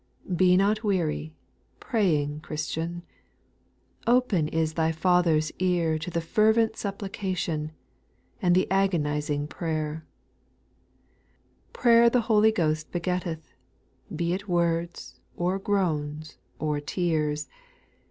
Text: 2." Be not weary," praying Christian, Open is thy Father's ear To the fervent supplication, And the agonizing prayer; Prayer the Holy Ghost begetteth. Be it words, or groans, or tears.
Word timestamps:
2." 0.27 0.33
Be 0.33 0.57
not 0.57 0.83
weary," 0.83 1.35
praying 1.79 2.39
Christian, 2.39 3.03
Open 4.07 4.47
is 4.47 4.73
thy 4.73 4.91
Father's 4.91 5.51
ear 5.59 5.99
To 5.99 6.09
the 6.09 6.19
fervent 6.21 6.75
supplication, 6.75 7.71
And 8.41 8.55
the 8.55 8.65
agonizing 8.71 9.45
prayer; 9.47 10.03
Prayer 11.71 12.09
the 12.09 12.21
Holy 12.21 12.51
Ghost 12.51 12.91
begetteth. 12.91 13.53
Be 14.15 14.33
it 14.33 14.47
words, 14.47 15.19
or 15.37 15.59
groans, 15.59 16.39
or 16.57 16.79
tears. 16.79 17.47